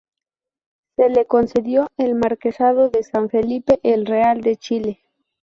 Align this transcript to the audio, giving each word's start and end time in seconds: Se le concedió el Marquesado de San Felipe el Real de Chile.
Se 0.95 1.09
le 1.11 1.27
concedió 1.27 1.91
el 1.97 2.15
Marquesado 2.15 2.89
de 2.89 3.03
San 3.03 3.29
Felipe 3.29 3.79
el 3.83 4.07
Real 4.07 4.41
de 4.41 4.55
Chile. 4.57 4.99